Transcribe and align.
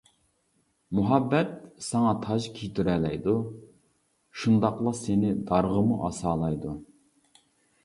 مۇھەببەت 0.99 1.51
ساڭا 1.87 2.13
تاج 2.23 2.47
كىيدۈرەلەيدۇ، 2.55 3.37
شۇنداقلا 4.45 4.97
سىنى 5.03 5.37
دارغىمۇ 5.53 6.01
ئاسالايدۇ. 6.11 6.77